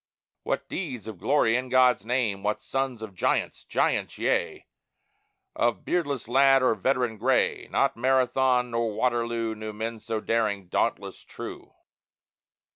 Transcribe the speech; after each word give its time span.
What 0.41 0.67
deeds 0.67 1.05
of 1.05 1.19
glory 1.19 1.55
in 1.55 1.69
God's 1.69 2.03
name! 2.03 2.41
What 2.41 2.63
sons 2.63 3.03
of 3.03 3.13
giants 3.13 3.63
giants, 3.65 4.17
yea 4.17 4.65
Or 5.55 5.75
beardless 5.75 6.27
lad 6.27 6.63
or 6.63 6.73
veteran 6.73 7.17
gray. 7.19 7.67
Not 7.69 7.95
Marathon 7.95 8.71
nor 8.71 8.93
Waterloo 8.93 9.53
Knew 9.53 9.73
men 9.73 9.99
so 9.99 10.19
daring, 10.19 10.69
dauntless, 10.69 11.19
true. 11.21 11.75